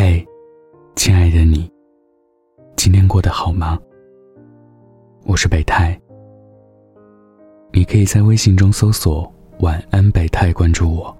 [0.00, 0.24] 嘿，
[0.94, 1.68] 亲爱的你，
[2.76, 3.76] 今天过得好吗？
[5.26, 6.00] 我是北太，
[7.72, 11.12] 你可以在微信中搜索“晚安北太”，关注我。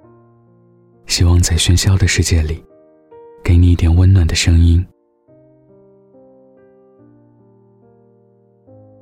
[1.07, 2.63] 希望在喧嚣的世界里，
[3.43, 4.87] 给你一点温暖的声音。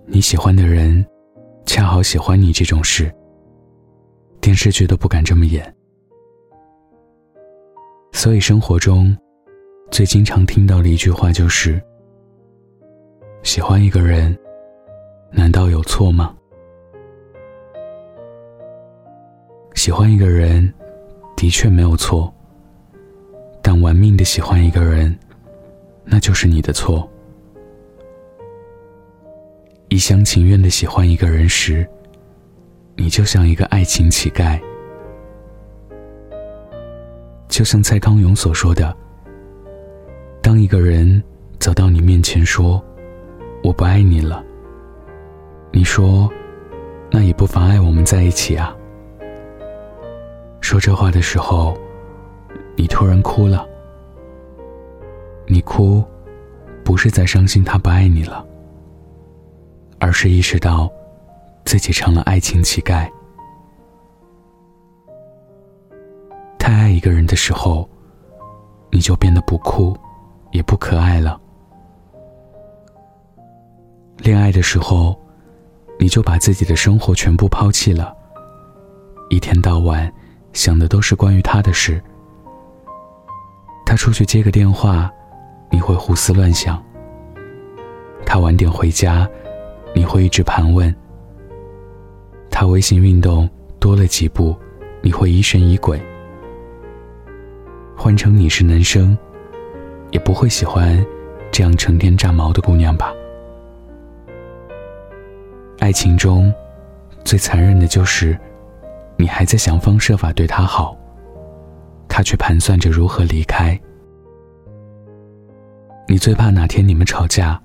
[0.07, 1.05] 你喜欢的人，
[1.68, 3.14] 恰好喜欢你这种事，
[4.41, 5.71] 电视剧都不敢这么演。
[8.12, 9.16] 所以生活中，
[9.90, 11.82] 最经常听到的一句话就是
[13.41, 14.38] ：“喜欢一个人，
[15.32, 16.36] 难道有错吗？”
[19.73, 20.72] 喜欢一个人，
[21.36, 22.31] 的确没有错。
[23.62, 25.18] 但玩命的喜欢一个人，
[26.04, 27.09] 那就是你的错。
[29.90, 31.88] 一厢情愿的喜欢一个人时，
[32.95, 34.59] 你就像一个爱情乞丐。
[37.48, 38.95] 就像蔡康永所说的
[40.48, 41.22] ：“当一个人
[41.60, 42.81] 走到你面前说
[43.66, 44.42] ‘我不爱你了’，
[45.73, 46.31] 你说
[47.12, 48.73] ‘那也不妨碍我们在一起啊’。”
[50.64, 51.78] 说这话的时候，
[52.78, 53.67] 你突然哭了。
[55.48, 56.02] 你哭，
[56.82, 58.45] 不是在伤心他不爱你了，
[60.00, 60.89] 而是意识到
[61.66, 63.06] 自己成了爱情乞丐。
[66.58, 67.86] 太爱一个人的时候，
[68.92, 69.94] 你就变得不哭，
[70.52, 71.40] 也不可爱了。
[74.17, 75.20] 恋爱的时候，
[76.00, 78.16] 你就把自己的生活全部抛弃了，
[79.30, 80.12] 一天到晚
[80.54, 82.02] 想的都是关于他的事。
[83.86, 85.09] 他出去接个电话，
[85.72, 86.76] 你会胡思乱想；
[88.26, 89.30] 他晚点回家，
[89.95, 90.92] 你会一直盘问；
[92.50, 94.56] 他微信运动多了几步，
[95.02, 96.02] 你会疑神疑鬼。
[97.95, 99.17] 换成你是男生，
[100.11, 101.05] 也不会喜欢
[101.52, 103.13] 这样成天炸毛的姑娘吧？
[105.80, 106.54] 爱情中
[107.23, 108.37] 最残忍的就是，
[109.15, 110.98] 你还在想方设法对他好，
[112.08, 113.80] 他却盘算着如何离开。
[116.08, 117.61] 你最怕哪天你们吵架，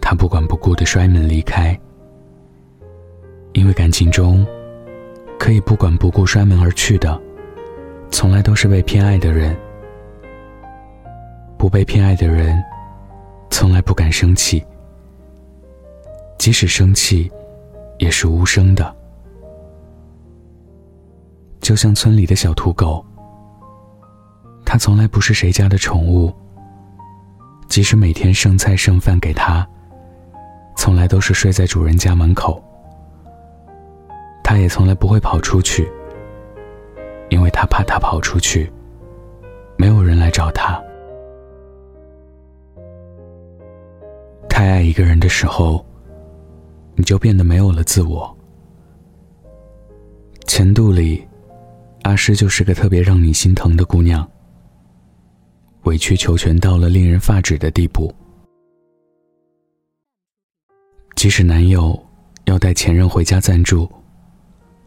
[0.00, 1.78] 他不管不顾的摔门离开，
[3.52, 4.46] 因为感情中
[5.38, 7.20] 可以不管不顾摔门而去的。
[8.10, 9.56] 从来都是被偏爱的人，
[11.62, 12.60] 不被偏爱的人，
[13.48, 14.66] 从来不敢生气。
[16.36, 17.30] 即使生气，
[17.98, 18.92] 也是无声的。
[21.60, 23.06] 就像村里的小土狗，
[24.64, 26.34] 它从来不是谁家的宠物。
[27.68, 29.64] 即使每天剩菜剩饭给它，
[30.76, 32.60] 从来都是睡在主人家门口。
[34.42, 35.88] 它也从来不会跑出去。
[37.30, 38.68] 因为它怕它跑出去，
[39.76, 40.82] 没有人来找它。
[44.62, 45.84] 太爱一个人的时候，
[46.94, 48.32] 你就变得没有了自我。
[50.46, 51.26] 前度里，
[52.02, 54.24] 阿诗就是个特别让你心疼的姑娘，
[55.82, 58.14] 委曲求全到了令人发指的地步。
[61.16, 62.00] 即使男友
[62.44, 63.90] 要带前任回家暂住，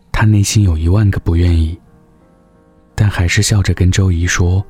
[0.09, 1.77] 她内心有一万个不愿意。
[2.95, 4.65] 但还是笑着跟周姨说：“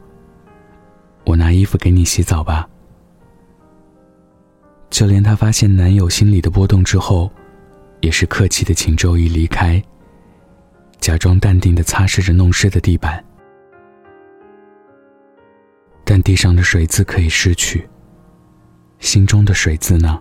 [1.28, 2.68] 我拿衣服给你洗澡吧。”
[4.96, 7.30] 就连她发现男友心里的波动之后，
[8.00, 9.84] 也是客气的请周姨离开，
[11.02, 13.22] 假装淡定的擦拭着弄湿的地板。
[16.06, 17.86] 但地上的水渍可以拭去，
[19.00, 20.18] 心中的水渍呢？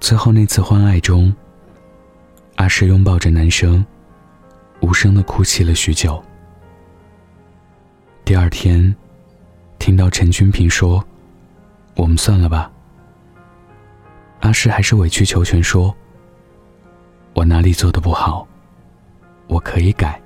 [0.00, 1.32] 最后那次欢爱中，
[2.56, 3.86] 阿诗拥抱着男生。
[4.80, 6.20] 无声的哭泣了许久。
[8.24, 8.92] 第二天，
[9.78, 11.04] 听到陈君平说
[11.98, 12.72] ：“我们算了吧。”
[14.40, 15.94] 阿诗还是委曲求全说
[17.34, 18.48] ：“我哪里做的不好？
[19.48, 20.18] 我可以改。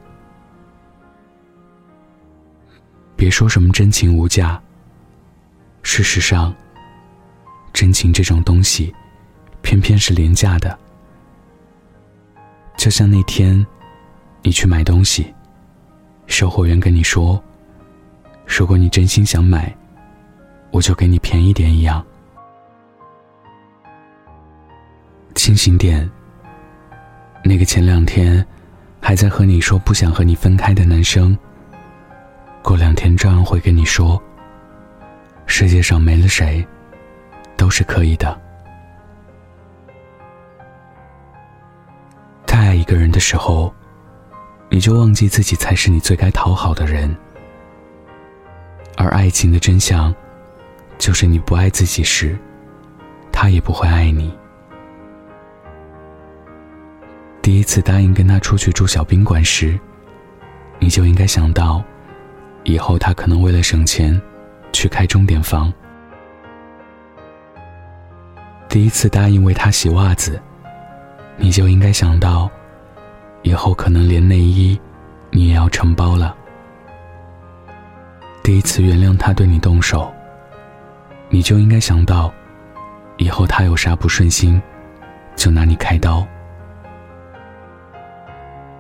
[3.17, 4.63] 别说什么真情无价。
[5.83, 6.55] 事实上，
[7.73, 8.95] 真情这种东西，
[9.63, 10.79] 偏偏是廉价的。
[12.77, 13.67] 就像那天。”
[14.45, 15.33] 你去买东西，
[16.27, 17.41] 售货员跟你说
[18.45, 19.73] ：“如果你真心想买，
[20.83, 22.05] 就给你便宜点。”一样。
[25.35, 26.11] 清醒点。
[27.43, 28.45] 那个前两天
[29.01, 31.37] 还在和你说不想和你分开的男生，
[32.63, 34.21] 过两天照样会跟你说
[35.47, 36.67] ：“世界上没了谁，
[37.57, 38.39] 都是可以的。”
[42.47, 43.73] 太爱一个人的时候。
[44.75, 47.15] 你就忘记自己才是你最该讨好的人。
[48.97, 50.15] 而爱情的真相，
[51.03, 52.39] 就是你不爱自己时，
[53.33, 54.33] 他也不会爱你。
[57.43, 59.77] 第一次答应跟他出去住小宾馆时，
[60.79, 61.83] 你就应该想到，
[62.63, 64.23] 以后他可能为了省钱，
[64.73, 65.73] 去开钟点房。
[68.69, 70.41] 第一次答应为他洗袜子，
[71.37, 72.49] 你就应该想到，
[73.43, 74.81] 以后可能连内衣，
[75.33, 76.33] 你也要承包了。
[78.45, 80.15] 第一次原谅他对你动手，
[81.35, 82.31] 你就应该想到，
[83.17, 84.61] 以后他有啥不顺心，
[85.35, 86.27] 就拿你开刀。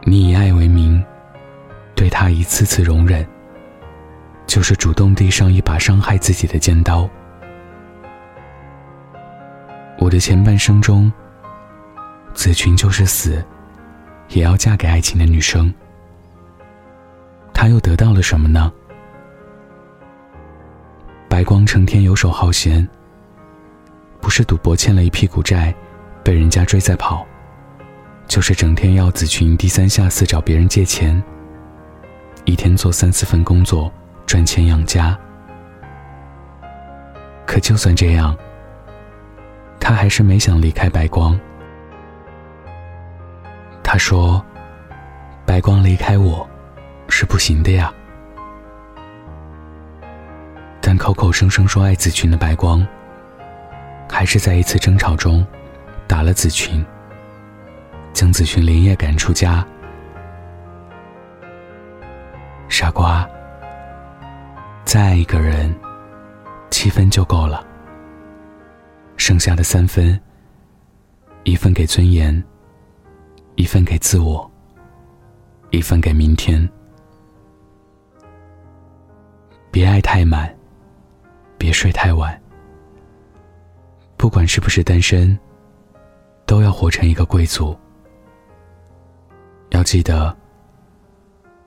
[0.04, 1.02] 你以爱为名，
[1.94, 3.26] 对他一次次容忍，
[4.46, 7.08] 就是主动递上一把伤害自己的尖刀。
[9.98, 11.10] 我的前半生中，
[12.34, 13.42] 子群就是死，
[14.28, 15.72] 也要嫁给爱情的女生。
[17.54, 18.70] 她又得到了什么呢？
[21.42, 22.88] 白光成天游手好闲，
[24.20, 25.74] 不是赌博欠了一屁股债，
[26.22, 27.26] 被人家追在跑，
[28.28, 31.20] 就是整天要子群低三下四找别人借钱，
[32.44, 33.92] 一天做三四份工作
[34.24, 35.18] 赚钱养家。
[37.44, 38.38] 可就算这样，
[39.80, 41.36] 他还是没想离开白光。
[43.82, 44.40] 他说
[45.44, 46.48] ：“白光离开我，
[47.08, 47.92] 是不行的呀。”
[51.02, 52.86] 口口声声说爱子群的白光，
[54.08, 55.44] 还是在一次争吵中
[56.06, 56.86] 打了子群，
[58.12, 59.66] 将子群连夜赶出家。
[62.68, 63.28] 傻瓜，
[64.84, 65.74] 再爱一个人，
[66.70, 67.66] 七分就够了，
[69.16, 70.16] 剩下的三分，
[71.42, 72.40] 一份给尊严，
[73.56, 74.48] 一份给自我，
[75.70, 76.70] 一份给明天，
[79.72, 80.48] 别爱太满。
[81.62, 82.36] 别睡太晚。
[84.16, 85.38] 不管是不是单身，
[86.44, 87.78] 都要活成一个贵族。
[89.70, 90.36] 要记得，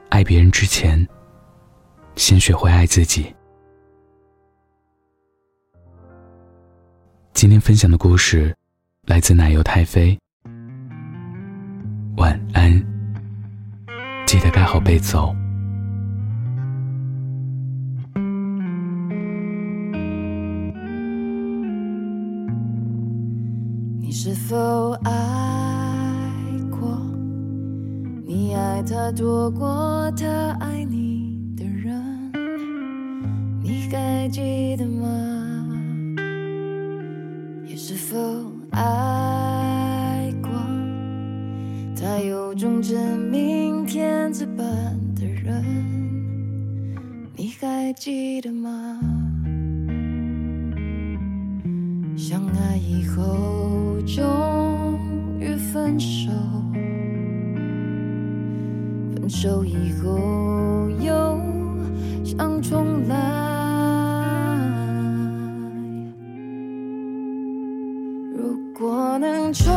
[0.10, 1.08] 爱别人之前，
[2.18, 3.34] 先学会爱自己。
[7.32, 8.54] 今天分享的故事
[9.04, 10.20] 来自奶油太妃。
[12.18, 12.70] 晚安，
[14.26, 15.16] 记得盖好被子
[24.18, 25.12] 是否爱
[26.72, 27.06] 过？
[28.26, 30.26] 你爱他多过他
[30.62, 32.32] 爱你的人，
[33.62, 35.68] 你还记得吗？
[37.68, 38.18] 也是否
[38.72, 40.50] 爱过？
[41.94, 44.66] 他有种真命天子般
[45.14, 45.62] 的人，
[47.36, 48.98] 你还记得吗？
[52.36, 53.24] 相爱以后。
[54.06, 55.00] 终
[55.40, 56.30] 于分手，
[59.16, 61.40] 分手以后又
[62.26, 63.16] 想重来。
[68.36, 69.74] 如果能重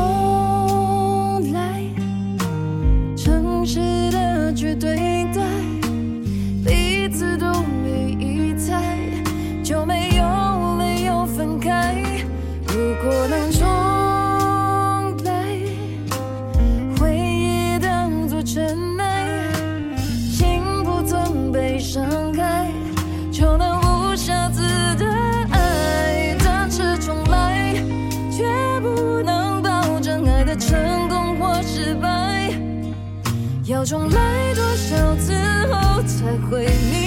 [33.78, 35.32] 要重来多少次
[35.70, 36.97] 后才会明？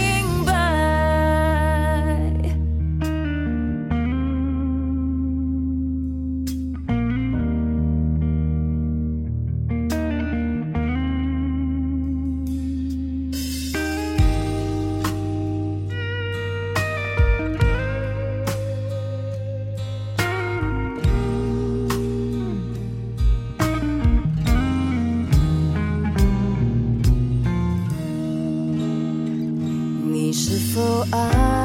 [30.31, 31.60] 你是否爱？